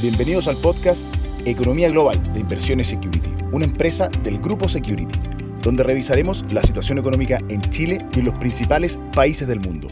Bienvenidos 0.00 0.46
al 0.46 0.56
podcast 0.58 1.04
Economía 1.44 1.90
Global 1.90 2.32
de 2.32 2.38
Inversiones 2.38 2.86
Security, 2.86 3.34
una 3.50 3.64
empresa 3.64 4.08
del 4.22 4.38
Grupo 4.38 4.68
Security, 4.68 5.18
donde 5.60 5.82
revisaremos 5.82 6.44
la 6.52 6.62
situación 6.62 6.98
económica 6.98 7.40
en 7.48 7.62
Chile 7.62 8.06
y 8.14 8.20
en 8.20 8.26
los 8.26 8.38
principales 8.38 9.00
países 9.12 9.48
del 9.48 9.58
mundo. 9.58 9.88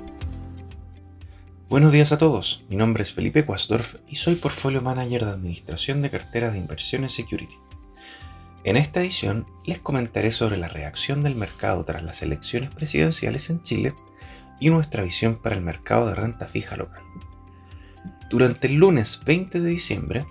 Buenos 1.68 1.90
días 1.90 2.12
a 2.12 2.18
todos, 2.18 2.64
mi 2.68 2.76
nombre 2.76 3.02
es 3.02 3.12
Felipe 3.12 3.44
Quasdorf 3.44 3.96
y 4.06 4.14
soy 4.14 4.36
Portfolio 4.36 4.80
Manager 4.80 5.24
de 5.24 5.32
Administración 5.32 6.02
de 6.02 6.10
Carteras 6.10 6.52
de 6.52 6.60
Inversiones 6.60 7.12
Security. 7.12 7.56
En 8.62 8.76
esta 8.76 9.00
edición 9.00 9.44
les 9.64 9.80
comentaré 9.80 10.30
sobre 10.30 10.56
la 10.56 10.68
reacción 10.68 11.24
del 11.24 11.34
mercado 11.34 11.84
tras 11.84 12.04
las 12.04 12.22
elecciones 12.22 12.70
presidenciales 12.72 13.50
en 13.50 13.60
Chile 13.60 13.92
y 14.60 14.70
nuestra 14.70 15.02
visión 15.02 15.34
para 15.34 15.56
el 15.56 15.62
mercado 15.62 16.06
de 16.06 16.14
renta 16.14 16.46
fija 16.46 16.76
local. 16.76 17.02
Durante 18.28 18.66
el 18.66 18.74
lunes 18.74 19.20
20 19.24 19.60
de 19.60 19.68
diciembre, 19.68 20.26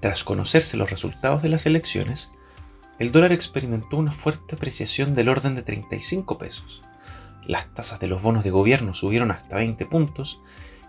tras 0.00 0.24
conocerse 0.24 0.78
los 0.78 0.90
resultados 0.90 1.42
de 1.42 1.50
las 1.50 1.66
elecciones, 1.66 2.30
el 2.98 3.12
dólar 3.12 3.32
experimentó 3.32 3.98
una 3.98 4.12
fuerte 4.12 4.54
apreciación 4.54 5.14
del 5.14 5.28
orden 5.28 5.54
de 5.54 5.62
35 5.62 6.38
pesos. 6.38 6.82
Las 7.46 7.72
tasas 7.74 8.00
de 8.00 8.06
los 8.06 8.22
bonos 8.22 8.44
de 8.44 8.50
gobierno 8.50 8.94
subieron 8.94 9.30
hasta 9.30 9.56
20 9.56 9.84
puntos 9.86 10.40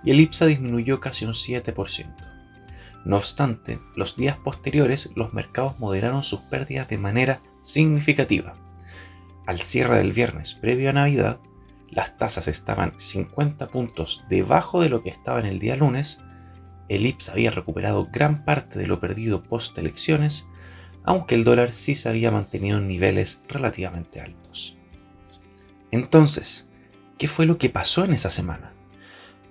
y 0.04 0.12
el 0.12 0.20
IPSA 0.22 0.46
disminuyó 0.46 1.02
casi 1.02 1.26
un 1.26 1.34
7%. 1.34 2.16
No 3.04 3.18
obstante, 3.18 3.80
los 3.96 4.16
días 4.16 4.38
posteriores 4.38 5.10
los 5.16 5.34
mercados 5.34 5.78
moderaron 5.78 6.24
sus 6.24 6.40
pérdidas 6.42 6.88
de 6.88 6.98
manera 6.98 7.42
significativa. 7.62 8.56
Al 9.46 9.60
cierre 9.60 9.98
del 9.98 10.14
viernes 10.14 10.54
previo 10.54 10.90
a 10.90 10.94
Navidad, 10.94 11.40
las 11.96 12.18
tasas 12.18 12.48
estaban 12.48 12.94
50 12.98 13.68
puntos 13.68 14.24
debajo 14.30 14.82
de 14.82 14.90
lo 14.90 15.02
que 15.02 15.10
estaba 15.10 15.40
en 15.40 15.46
el 15.46 15.60
día 15.60 15.76
lunes, 15.76 16.20
el 16.90 17.06
IPS 17.06 17.30
había 17.30 17.52
recuperado 17.52 18.10
gran 18.12 18.44
parte 18.46 18.80
de 18.80 18.88
lo 18.88 19.00
perdido 19.00 19.44
post 19.44 19.78
elecciones, 19.78 20.46
aunque 21.04 21.36
el 21.36 21.44
dólar 21.44 21.72
sí 21.74 21.96
se 21.96 22.10
había 22.10 22.32
mantenido 22.32 22.78
en 22.78 22.88
niveles 22.88 23.42
relativamente 23.48 24.22
altos. 24.22 24.78
Entonces, 25.92 26.68
¿qué 27.18 27.28
fue 27.28 27.46
lo 27.46 27.58
que 27.58 27.70
pasó 27.70 28.04
en 28.04 28.14
esa 28.14 28.30
semana? 28.30 28.74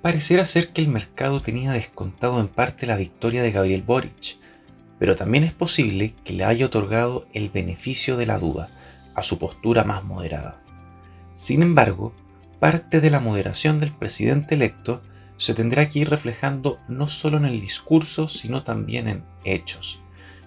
Pareciera 0.03 0.45
ser 0.45 0.73
que 0.73 0.83
el 0.83 0.89
mercado 0.89 1.43
tenía 1.43 1.73
descontado 1.73 2.41
en 2.41 2.49
parte 2.49 2.87
la 2.87 2.97
victoria 2.97 3.43
de 3.43 3.53
Gabriel 3.53 3.83
Boric, 3.83 4.39
pero 4.99 5.15
también 5.15 5.45
es 5.45 5.53
posible 5.53 6.15
que 6.25 6.33
le 6.33 6.45
haya 6.45 6.67
otorgado 6.67 7.27
el 7.33 7.51
beneficio 7.51 8.17
de 8.17 8.27
la 8.27 8.39
duda 8.39 8.69
a 9.15 9.23
su 9.23 9.39
postura 9.39 9.85
más 9.85 10.03
moderada. 10.05 10.61
Sin 11.35 11.63
embargo, 11.63 12.15
parte 12.63 13.01
de 13.01 13.11
la 13.11 13.19
moderación 13.19 13.81
del 13.81 13.93
presidente 13.93 14.55
electo 14.55 15.03
se 15.37 15.53
tendrá 15.53 15.89
que 15.89 15.99
ir 15.99 16.11
reflejando 16.11 16.79
no 16.87 17.09
solo 17.09 17.37
en 17.37 17.45
el 17.45 17.61
discurso, 17.61 18.29
sino 18.29 18.63
también 18.63 19.09
en 19.09 19.25
hechos, 19.43 20.01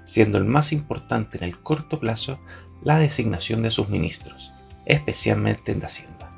siendo 0.03 0.37
el 0.37 0.45
más 0.45 0.71
importante 0.71 1.37
en 1.37 1.43
el 1.43 1.59
corto 1.59 1.99
plazo 1.99 2.39
la 2.85 2.99
designación 2.99 3.61
de 3.63 3.69
sus 3.69 3.89
ministros, 3.89 4.53
especialmente 4.85 5.73
en 5.73 5.83
Hacienda. 5.83 6.31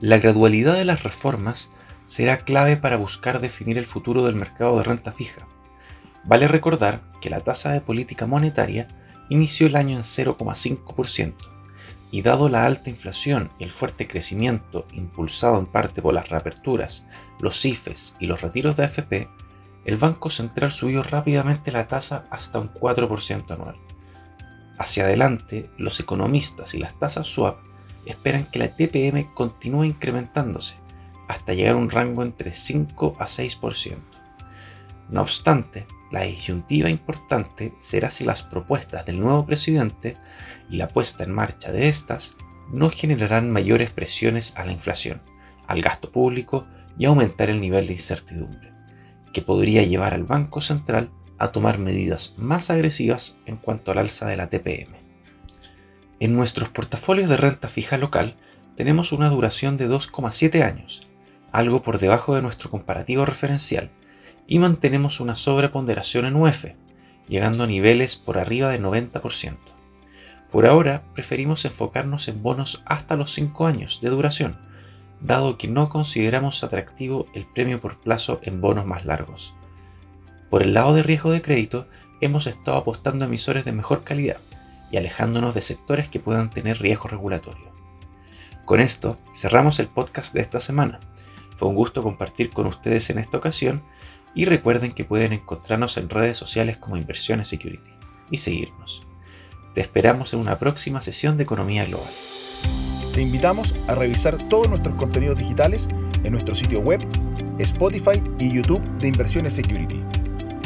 La 0.00 0.18
gradualidad 0.18 0.74
de 0.74 0.84
las 0.84 1.04
reformas 1.04 1.70
será 2.02 2.38
clave 2.38 2.76
para 2.76 2.96
buscar 2.96 3.40
definir 3.40 3.78
el 3.78 3.86
futuro 3.86 4.24
del 4.24 4.34
mercado 4.34 4.78
de 4.78 4.82
renta 4.82 5.12
fija. 5.12 5.46
Vale 6.24 6.48
recordar 6.48 7.04
que 7.20 7.30
la 7.30 7.38
tasa 7.38 7.70
de 7.70 7.80
política 7.80 8.26
monetaria 8.26 8.88
inició 9.28 9.68
el 9.68 9.76
año 9.76 9.94
en 9.94 10.02
0,5%, 10.02 11.53
y 12.14 12.22
dado 12.22 12.48
la 12.48 12.64
alta 12.64 12.90
inflación 12.90 13.50
y 13.58 13.64
el 13.64 13.72
fuerte 13.72 14.06
crecimiento 14.06 14.86
impulsado 14.92 15.58
en 15.58 15.66
parte 15.66 16.00
por 16.00 16.14
las 16.14 16.28
reaperturas, 16.28 17.04
los 17.40 17.64
IFES 17.64 18.14
y 18.20 18.28
los 18.28 18.40
retiros 18.40 18.76
de 18.76 18.84
AFP, 18.84 19.28
el 19.84 19.96
Banco 19.96 20.30
Central 20.30 20.70
subió 20.70 21.02
rápidamente 21.02 21.72
la 21.72 21.88
tasa 21.88 22.28
hasta 22.30 22.60
un 22.60 22.72
4% 22.72 23.50
anual. 23.50 23.74
Hacia 24.78 25.02
adelante, 25.02 25.68
los 25.76 25.98
economistas 25.98 26.74
y 26.74 26.78
las 26.78 26.96
tasas 27.00 27.26
swap 27.26 27.58
esperan 28.06 28.46
que 28.46 28.60
la 28.60 28.76
TPM 28.76 29.34
continúe 29.34 29.82
incrementándose 29.82 30.76
hasta 31.26 31.52
llegar 31.52 31.74
a 31.74 31.78
un 31.78 31.90
rango 31.90 32.22
entre 32.22 32.52
5 32.52 33.16
a 33.18 33.24
6%. 33.24 33.96
No 35.08 35.20
obstante, 35.20 35.88
la 36.14 36.22
disyuntiva 36.22 36.88
importante 36.90 37.74
será 37.76 38.08
si 38.08 38.22
las 38.22 38.40
propuestas 38.40 39.04
del 39.04 39.18
nuevo 39.18 39.44
presidente 39.44 40.16
y 40.70 40.76
la 40.76 40.86
puesta 40.86 41.24
en 41.24 41.32
marcha 41.32 41.72
de 41.72 41.88
estas 41.88 42.36
no 42.70 42.88
generarán 42.88 43.50
mayores 43.50 43.90
presiones 43.90 44.54
a 44.56 44.64
la 44.64 44.70
inflación, 44.70 45.20
al 45.66 45.82
gasto 45.82 46.12
público 46.12 46.68
y 46.96 47.06
aumentar 47.06 47.50
el 47.50 47.60
nivel 47.60 47.88
de 47.88 47.94
incertidumbre, 47.94 48.72
que 49.32 49.42
podría 49.42 49.82
llevar 49.82 50.14
al 50.14 50.22
Banco 50.22 50.60
Central 50.60 51.10
a 51.38 51.48
tomar 51.48 51.80
medidas 51.80 52.34
más 52.36 52.70
agresivas 52.70 53.36
en 53.44 53.56
cuanto 53.56 53.90
al 53.90 53.98
alza 53.98 54.26
de 54.26 54.36
la 54.36 54.48
TPM. 54.48 54.94
En 56.20 56.36
nuestros 56.36 56.68
portafolios 56.68 57.28
de 57.28 57.38
renta 57.38 57.66
fija 57.66 57.98
local 57.98 58.36
tenemos 58.76 59.10
una 59.10 59.30
duración 59.30 59.76
de 59.76 59.90
2,7 59.90 60.62
años, 60.62 61.08
algo 61.50 61.82
por 61.82 61.98
debajo 61.98 62.36
de 62.36 62.42
nuestro 62.42 62.70
comparativo 62.70 63.26
referencial, 63.26 63.90
y 64.46 64.58
mantenemos 64.58 65.20
una 65.20 65.36
sobreponderación 65.36 66.26
en 66.26 66.36
UF, 66.36 66.66
llegando 67.28 67.64
a 67.64 67.66
niveles 67.66 68.16
por 68.16 68.38
arriba 68.38 68.68
del 68.68 68.82
90%. 68.82 69.56
Por 70.50 70.66
ahora 70.66 71.02
preferimos 71.14 71.64
enfocarnos 71.64 72.28
en 72.28 72.42
bonos 72.42 72.82
hasta 72.86 73.16
los 73.16 73.32
5 73.32 73.66
años 73.66 74.00
de 74.00 74.10
duración, 74.10 74.58
dado 75.20 75.58
que 75.58 75.68
no 75.68 75.88
consideramos 75.88 76.62
atractivo 76.62 77.26
el 77.34 77.46
premio 77.46 77.80
por 77.80 77.98
plazo 78.00 78.40
en 78.42 78.60
bonos 78.60 78.86
más 78.86 79.04
largos. 79.04 79.54
Por 80.50 80.62
el 80.62 80.74
lado 80.74 80.94
de 80.94 81.02
riesgo 81.02 81.32
de 81.32 81.42
crédito, 81.42 81.88
hemos 82.20 82.46
estado 82.46 82.76
apostando 82.76 83.24
a 83.24 83.28
emisores 83.28 83.64
de 83.64 83.72
mejor 83.72 84.04
calidad 84.04 84.38
y 84.92 84.96
alejándonos 84.96 85.54
de 85.54 85.62
sectores 85.62 86.08
que 86.08 86.20
puedan 86.20 86.50
tener 86.50 86.80
riesgo 86.80 87.08
regulatorio. 87.08 87.72
Con 88.64 88.80
esto 88.80 89.18
cerramos 89.34 89.78
el 89.80 89.88
podcast 89.88 90.32
de 90.34 90.40
esta 90.40 90.60
semana. 90.60 91.00
Fue 91.56 91.68
un 91.68 91.74
gusto 91.74 92.02
compartir 92.02 92.52
con 92.52 92.66
ustedes 92.66 93.10
en 93.10 93.18
esta 93.18 93.38
ocasión 93.38 93.82
y 94.34 94.44
recuerden 94.44 94.92
que 94.92 95.04
pueden 95.04 95.32
encontrarnos 95.32 95.96
en 95.96 96.10
redes 96.10 96.36
sociales 96.36 96.78
como 96.78 96.96
Inversiones 96.96 97.48
Security 97.48 97.90
y 98.30 98.38
seguirnos. 98.38 99.06
Te 99.74 99.80
esperamos 99.80 100.32
en 100.32 100.40
una 100.40 100.58
próxima 100.58 101.00
sesión 101.02 101.36
de 101.36 101.44
Economía 101.44 101.84
Global. 101.84 102.12
Te 103.12 103.22
invitamos 103.22 103.74
a 103.86 103.94
revisar 103.94 104.48
todos 104.48 104.68
nuestros 104.68 104.96
contenidos 104.96 105.38
digitales 105.38 105.88
en 106.24 106.32
nuestro 106.32 106.54
sitio 106.54 106.80
web, 106.80 107.00
Spotify 107.58 108.22
y 108.38 108.52
YouTube 108.52 108.82
de 108.98 109.08
Inversiones 109.08 109.54
Security, 109.54 110.02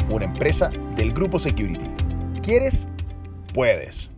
una 0.09 0.25
empresa 0.25 0.71
del 0.95 1.13
grupo 1.13 1.37
Security. 1.37 1.85
¿Quieres? 2.41 2.87
Puedes. 3.53 4.09